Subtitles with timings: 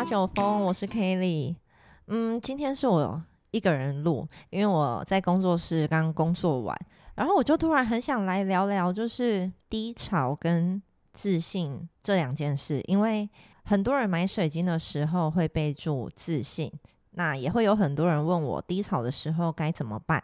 [0.00, 1.54] 八九峰，我是 Kelly。
[2.06, 6.74] 嗯，今天是我一个人录，因为我在工作室刚工作完，
[7.16, 12.80] 然后我就突然很想来聊聊，就是低潮跟自信这两件事。
[12.86, 13.28] 因为
[13.64, 16.72] 很多人买水晶的时候会备注自信，
[17.10, 20.22] 那也会有很多人问我低潮的时候该怎么办。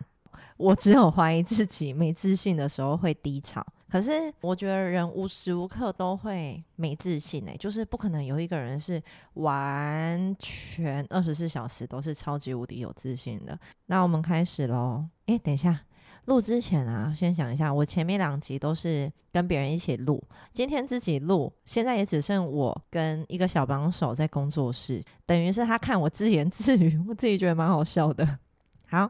[0.57, 3.63] 我只有怀疑自己没自信的时候会低潮。
[3.89, 9.01] 可是我觉得人无时无刻都会没自信诶，就是不可能有一个人是
[9.35, 13.57] 完全二十四小时都是超级无敌有自信的。
[13.87, 15.05] 那我们开始喽！
[15.27, 15.83] 诶，等一下，
[16.25, 20.21] 录之前啊，先想一下，我前面两集都是跟别人一起录，
[20.53, 28.39] 今天自己录，现在也只剩我跟一个小帮手在工作室，等于是他看我自言自语，我自己觉得蛮好笑的。
[28.91, 29.09] 好，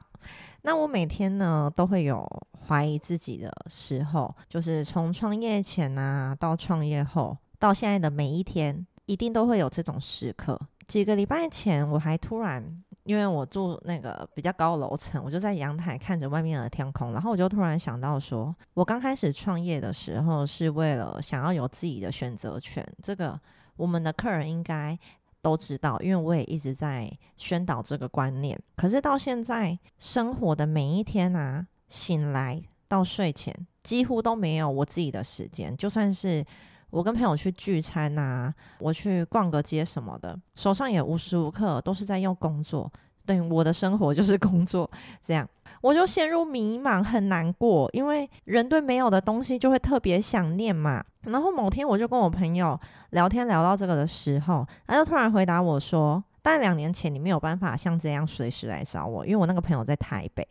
[0.62, 2.22] 那我每天呢都会有。
[2.66, 10.60] 怀疑自己的时候，就是从创业前啊，到创业后，到现在的每一天，一定都会有这种时刻。
[10.88, 12.64] 几个礼拜前，我还突然，
[13.04, 22.86] 因为我住那个比较高楼层，我就在阳台看着外面的天空，然后我就突然想到，说我刚开始创业的时候，是为了想要有自己的选择权。
[23.02, 23.38] 这个
[23.76, 24.96] 我们的客人应该
[25.42, 28.56] 都知道，因为我也一直在宣导这个观念。
[28.76, 31.66] 可是到现在，生活的每一天啊。
[31.88, 35.76] 醒来到睡前，几乎都没有我自己的时间。
[35.76, 36.44] 就算是
[36.90, 42.90] 我跟朋友去聚餐呐，我去逛个街什么的，手上也无时无刻都是在用工作。
[43.24, 44.88] 等于我的生活就是工作，
[45.26, 45.48] 这样
[45.80, 47.90] 我就陷入迷茫，很难过。
[47.92, 51.04] 因为人对没有的东西就会特别想念嘛。
[51.22, 52.78] 然后某天我就跟我朋友
[53.10, 60.46] 聊天，聊到这个的时候，他就突然回答我说：“但两年前你没有办法像这样随时来找我，因为我那个朋友在台北。”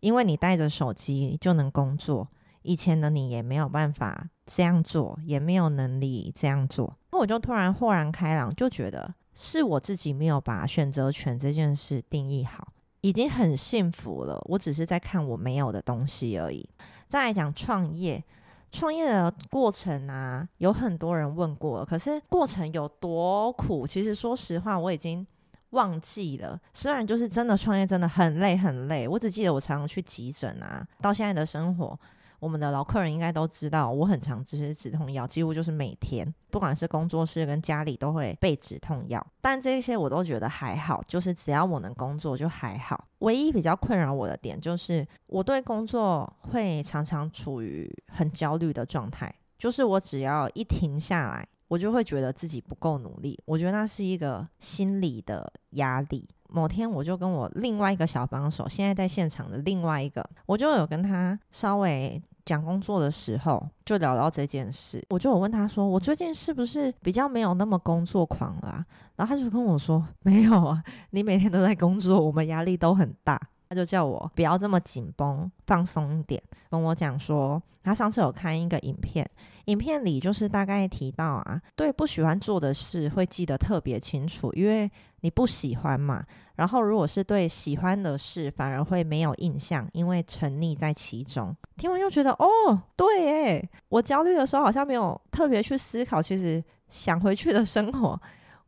[0.00, 2.26] 因为你带着手机就能工作，
[2.62, 6.96] 以前的你也没有办法这样做，也没有能力这样做。
[7.12, 12.68] 那我就突然豁然开朗，就觉得是我自己没有把选择权这件事定义好，
[13.02, 14.40] 已经很幸福了。
[14.46, 16.68] 我只是在看我没有的东西而已。
[17.08, 18.22] 再来讲创业，
[18.70, 23.86] 创业的过程啊，有很多人问过，可是过程有多苦？
[23.86, 25.26] 其实说实话，我已经。
[25.70, 30.86] 忘记了，虽然就是真的创业真的很累很累，我只记得我常常去急诊啊。
[31.00, 31.98] 到现在的生活，
[32.38, 39.24] 我们的老客人应该都知道，我很常吃止痛药，几乎就是每天，不管是工作室跟家里都会备止痛药。
[39.40, 43.06] 但这些我都觉得还好，就是只要我能工作就还好。
[43.18, 51.46] 唯一比较困扰我的点就是，我对工作会常常处于很焦虑的状态，就是我只要一停下来。
[51.70, 56.28] 我就会觉得自己不够努力，我觉得那是一个心理的压力。
[56.48, 65.00] 某天我就跟我另外一个小帮手，现在在现场的另外一个，我就有跟他稍微讲工作的时候，就聊到这件事。
[65.10, 76.42] 我就有问他说：“我最近是不是比较没有那么工作狂了？”然后他就跟我说：“没有啊，你每天都在工作，我们压力都很大。”他就叫我不要这么紧绷，放松点。
[76.68, 79.24] 跟我讲说，他上次有看一个影片，
[79.66, 86.24] 影片里就是大概提到啊，对不喜欢做的事会记得特别清楚，因为你不喜欢嘛。
[86.56, 91.54] 然后如果是对喜欢的事，反而会没有印象，因为沉溺在其中。
[91.76, 98.20] 听完又觉得，哦，对诶，我焦虑的时候好像没有特别去思考，其实想回去的生活。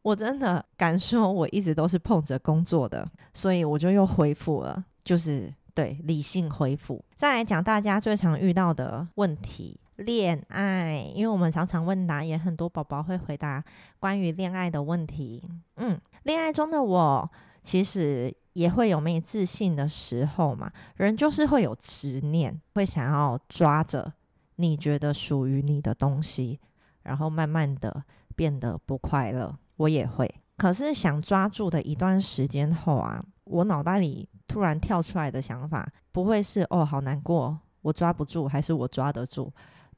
[0.03, 4.85] 我真的敢说，我一直都是碰着工作的，所以我就又恢复了。
[5.05, 13.65] 就是对理性回复，再来讲大家最常遇到的问题，恋爱，因为我们常常问答，也很多宝宝会回答
[13.99, 15.43] 关于恋爱的问题。
[15.77, 17.31] 嗯，恋爱中的我
[17.63, 24.13] 其实也会有没自信的时候嘛，人就是会有执念，会想要抓着
[24.57, 26.61] 你觉得属于你的东西，
[27.03, 28.05] 然后慢慢的
[28.37, 29.57] 变得不快乐。
[29.77, 34.29] 我也会，可是想抓住的一段时间后啊，我脑袋里。
[34.47, 39.51] 突然跳出来的想法，不会是哦，好难过，我抓不住，还是我抓得住，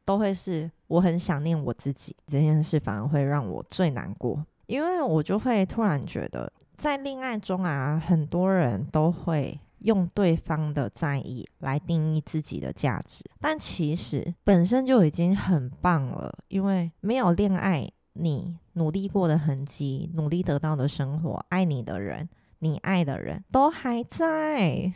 [0.04, 22.28] 都会是我很想念我自己这件事，反而会让我最难过，因为我就会突然觉得，在恋爱中啊，很多人都会用对方的在意来定义自己的价值，但其实本身就已经很棒了，因为没有恋爱，你努力过的痕迹，努力得到的生活，爱你的人。
[22.60, 24.90] 你爱的人都还在，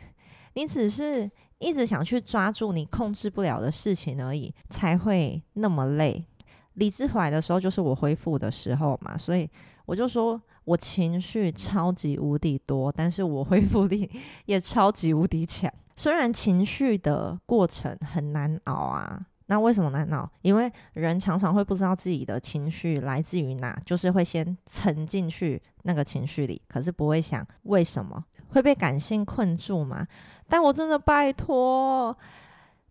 [0.55, 1.29] 你只是
[1.59, 6.25] 一直想去抓住你控制不了的事情而已，才会那么累。
[6.73, 9.47] 理智回来的时候，就是我恢复的时候嘛，所以
[9.85, 14.09] 我就说我情绪超级无敌多，但是我恢复力
[14.47, 15.71] 也超级无敌强。
[15.95, 20.31] 虽然情绪的过程很难熬啊，那为什么难闹？
[20.41, 30.07] 因为人常常会不知道自己的情绪来自于哪，就是会先沉进去那个情绪里，可是不会想为什么会被感性困住嘛？
[30.47, 32.15] 但我真的拜托。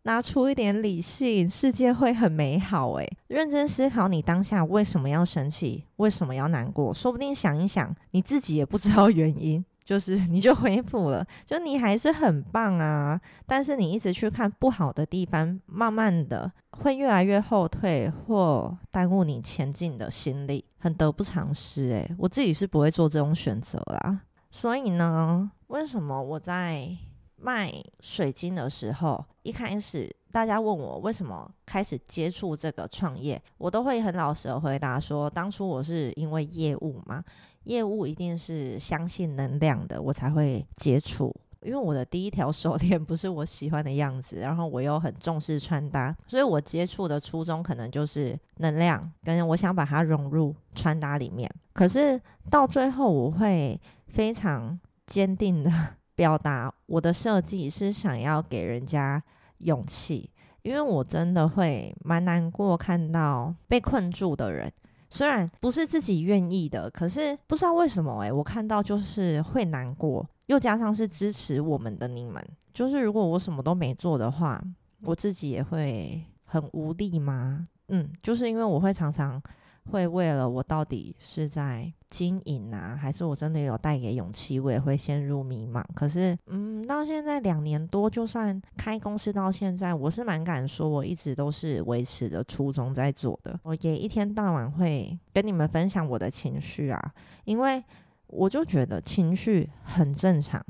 [0.02, 2.93] 拿出一点理性，世界会很美好。
[2.93, 6.94] 诶，认真思考你当下为什么要生气，为什么要难过？
[6.94, 11.26] 说不定想一想，你自己也不知道原因，就是 你就恢复了。
[11.46, 21.88] 就你还是很棒啊，但是你一直去看不好的地方，慢慢的会越来越后退，或耽误你前进的心力，很得不偿失。
[21.88, 24.20] 诶，我自己是不会做这种选择啦。
[24.50, 26.94] 所以呢，为什么我在？
[27.40, 37.25] 卖水晶的时候，一开始大家问我为什么开始接触这个创业，我都会很老实的回答说，当初我是因为业务嘛，
[37.64, 41.35] 业务一定是相信能量的，我才会接触。
[41.62, 51.52] 因为我的第一条手链不是我喜欢的样子，然后我又很重视穿搭，所以我接触的初衷可能就是能量，跟我想把它融入穿搭里面。
[51.73, 55.98] 可是到最后，我会非常坚定的。
[56.19, 59.23] 表达我的设计是想要给人家
[59.59, 60.29] 勇气，
[60.62, 64.69] 因为我真的会蛮难过看到被困住的人，
[65.09, 72.44] 虽然不是自己愿意的，可是不知道为什么诶，我看到就是会难过，又加上是支持我们的你们，
[72.75, 74.61] 就是如果我什么都没做的话，
[75.03, 77.69] 我自己也会很无力吗？
[77.91, 79.41] 嗯，就是因为我会常常。
[79.90, 85.82] 会为了我到底是在经营啊，还是我真的有带给勇气，我也会陷入迷茫。
[85.94, 93.58] 可是，嗯，到现在两年多，就算开公司到现在，我是蛮敢说，我一直都是维持的初衷在做的。
[93.62, 97.12] 我也一天到晚会跟你们分享我的情绪啊，
[97.44, 97.82] 因为
[98.26, 100.64] 我就觉得情绪很正常，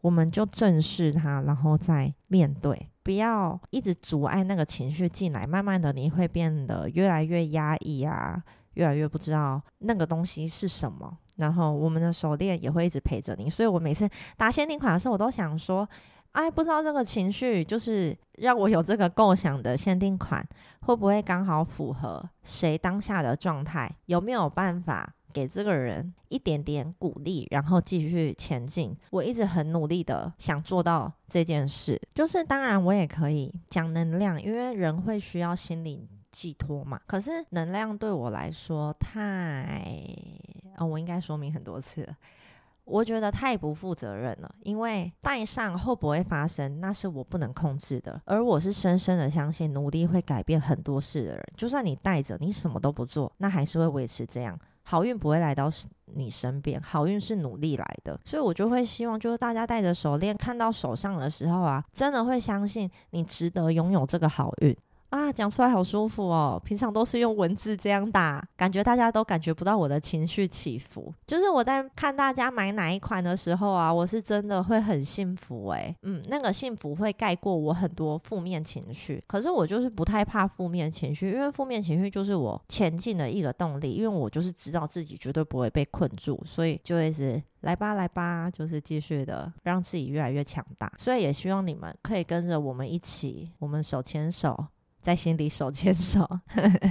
[0.00, 5.46] 我们就正视它，然后再面对，不要一直阻碍那个情绪进来。
[5.46, 8.42] 慢慢的，你会变得越来越压抑啊。
[8.74, 15.88] 越来越不知道那个东西是什么，然后我们的手链也会一直陪着你，所以我每次打限定款的时候，我都想说，
[16.32, 20.46] 哎，不知道这个情绪就是让我有这个构想的限定款，
[20.82, 23.90] 会不会刚好符合谁当下的状态？
[24.06, 28.96] 有没有办法给这个人一点点鼓励，然后继续前进？
[29.10, 36.08] 我一直很努力的想做到这件事，就是当然我也可以讲能量，因为人会需要心灵。
[36.40, 40.02] 寄托嘛，可是能量对我来说太……
[40.78, 42.16] 哦，我应该说明很多次了，
[42.84, 44.50] 我觉得太不负责任了。
[44.62, 48.18] 因为带上会不会发生，那是我不能控制的。
[48.24, 51.44] 而我是深深的相信，努力会改变很多事的人。
[51.58, 55.70] 就算你带着，你什么都不做，那还是会维持这样，好运不会来到
[56.06, 56.80] 你身边。
[56.80, 64.74] 好运是努力来的，所以我就会希望，就是大家戴着手链看到手上的时候啊，真的会相信你值得拥有这个好运。
[65.10, 66.60] 啊，讲出来好舒服哦！
[66.64, 71.12] 平常都是用文字这样打，感觉大家都感觉不到我的情绪起伏。
[71.26, 75.92] 就是我在看大家买哪一款的时候啊，我是真的会很幸福诶。
[76.02, 79.20] 嗯，那个幸福会盖过我很多负面情绪。
[79.26, 83.90] 可是我就是不太怕负面情绪，因为负面情绪就是我前进的一个动力。
[83.90, 90.92] 因为我就是知道自己绝对不会被困住，所以就会是来吧来吧，就是继续的让自己越来越强大。
[90.96, 94.66] 所以也希望你们可以跟着我们一起，我们手牵手。
[95.00, 96.28] 在心里手牵手，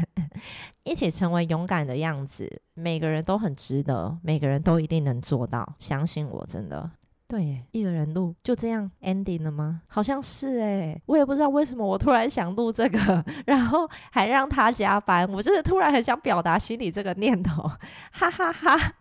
[0.84, 2.62] 一起成为勇敢的样子。
[2.74, 5.76] 每个人都很值得，每个人都一定能做到。
[5.80, 6.90] 相信我，真的。
[7.28, 9.82] 对，一个人录就这样 ending 了吗？
[9.86, 15.32] 好像是诶，我也不知道为什么我突然想录这个， 然后还让他加班。
[15.32, 17.62] 我就是突然很想表达心里这个念头，
[18.12, 18.94] 哈哈哈。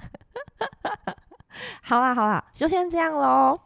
[1.82, 3.58] 好啦好啦，就先这样喽。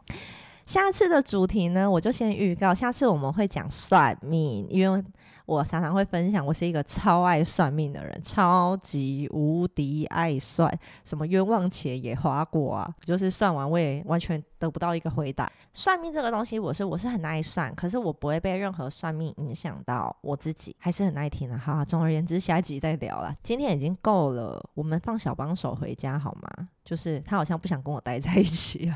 [0.65, 5.03] 下次的主题呢，我就先预告，下次我们会讲算命，因为。
[5.45, 15.51] 我常常会分享，我是一个超爱算命的人，超级无敌爱算，什么冤枉钱也花过啊，就是算完我也完全得不到一个回答。
[15.73, 21.57] 算命这个东西，我是我是很爱算，可是我不会被任何算命影响到我自己，还是很爱听的。
[21.57, 23.35] 哈，总而言之，下一集再聊了。
[23.43, 26.69] 今天已经够了，我们放小帮手回家好吗？
[26.85, 28.95] 就是他好像不想跟我待在一起了。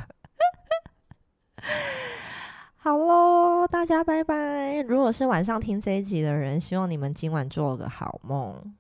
[2.78, 4.82] 好喽，大家拜拜！
[4.88, 8.77] 如果是晚上听这一集的人，希望你们今晚做个好梦。